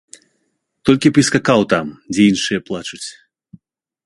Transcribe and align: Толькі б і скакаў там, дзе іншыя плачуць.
Толькі 0.89 1.11
б 1.17 1.21
і 1.23 1.25
скакаў 1.29 1.61
там, 1.75 1.87
дзе 2.15 2.21
іншыя 2.33 2.59
плачуць. 2.71 3.07